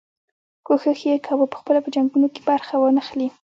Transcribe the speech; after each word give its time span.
کوښښ 0.65 0.99
یې 1.09 1.23
کاوه 1.25 1.45
پخپله 1.53 1.79
په 1.83 1.89
جنګونو 1.95 2.27
کې 2.33 2.41
برخه 2.49 2.73
وانه 2.79 3.01
خلي. 3.07 3.27